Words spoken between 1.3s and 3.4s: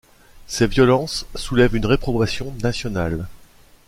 soulèvent une réprobation nationale.